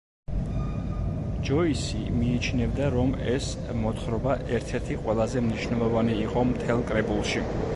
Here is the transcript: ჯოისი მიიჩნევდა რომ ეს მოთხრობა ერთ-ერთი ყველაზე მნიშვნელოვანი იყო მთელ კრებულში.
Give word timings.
ჯოისი 1.49 1.99
მიიჩნევდა 2.21 2.87
რომ 2.95 3.13
ეს 3.33 3.51
მოთხრობა 3.83 4.39
ერთ-ერთი 4.57 4.97
ყველაზე 5.05 5.45
მნიშვნელოვანი 5.51 6.17
იყო 6.25 6.47
მთელ 6.55 6.83
კრებულში. 6.93 7.45